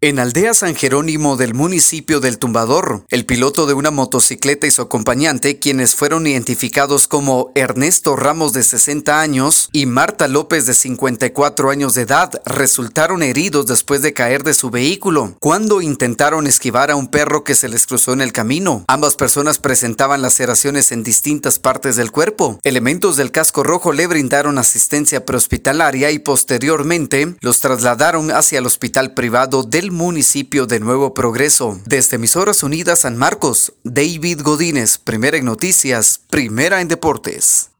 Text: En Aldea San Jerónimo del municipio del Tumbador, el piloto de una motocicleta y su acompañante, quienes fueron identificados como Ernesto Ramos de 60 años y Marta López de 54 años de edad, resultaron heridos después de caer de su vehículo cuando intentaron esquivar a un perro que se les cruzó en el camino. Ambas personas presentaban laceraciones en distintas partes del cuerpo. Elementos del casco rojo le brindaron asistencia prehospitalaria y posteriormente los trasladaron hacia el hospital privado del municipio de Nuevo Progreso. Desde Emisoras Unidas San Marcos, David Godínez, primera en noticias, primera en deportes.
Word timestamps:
En 0.00 0.20
Aldea 0.20 0.54
San 0.54 0.76
Jerónimo 0.76 1.36
del 1.36 1.54
municipio 1.54 2.20
del 2.20 2.38
Tumbador, 2.38 3.04
el 3.08 3.26
piloto 3.26 3.66
de 3.66 3.74
una 3.74 3.90
motocicleta 3.90 4.68
y 4.68 4.70
su 4.70 4.80
acompañante, 4.80 5.58
quienes 5.58 5.96
fueron 5.96 6.24
identificados 6.28 7.08
como 7.08 7.50
Ernesto 7.56 8.14
Ramos 8.14 8.52
de 8.52 8.62
60 8.62 9.20
años 9.20 9.68
y 9.72 9.86
Marta 9.86 10.28
López 10.28 10.66
de 10.66 10.74
54 10.74 11.70
años 11.70 11.94
de 11.94 12.02
edad, 12.02 12.40
resultaron 12.46 13.24
heridos 13.24 13.66
después 13.66 14.00
de 14.00 14.12
caer 14.12 14.44
de 14.44 14.54
su 14.54 14.70
vehículo 14.70 15.34
cuando 15.40 15.82
intentaron 15.82 16.46
esquivar 16.46 16.92
a 16.92 16.96
un 16.96 17.08
perro 17.08 17.42
que 17.42 17.56
se 17.56 17.68
les 17.68 17.84
cruzó 17.84 18.12
en 18.12 18.20
el 18.20 18.30
camino. 18.30 18.84
Ambas 18.86 19.16
personas 19.16 19.58
presentaban 19.58 20.22
laceraciones 20.22 20.92
en 20.92 21.02
distintas 21.02 21.58
partes 21.58 21.96
del 21.96 22.12
cuerpo. 22.12 22.60
Elementos 22.62 23.16
del 23.16 23.32
casco 23.32 23.64
rojo 23.64 23.92
le 23.92 24.06
brindaron 24.06 24.58
asistencia 24.58 25.24
prehospitalaria 25.24 26.12
y 26.12 26.20
posteriormente 26.20 27.34
los 27.40 27.58
trasladaron 27.58 28.30
hacia 28.30 28.60
el 28.60 28.66
hospital 28.66 29.12
privado 29.14 29.64
del 29.64 29.87
municipio 29.90 30.66
de 30.66 30.80
Nuevo 30.80 31.14
Progreso. 31.14 31.80
Desde 31.84 32.16
Emisoras 32.16 32.62
Unidas 32.62 33.00
San 33.00 33.16
Marcos, 33.16 33.72
David 33.84 34.42
Godínez, 34.42 34.98
primera 34.98 35.36
en 35.36 35.44
noticias, 35.44 36.20
primera 36.28 36.80
en 36.80 36.88
deportes. 36.88 37.70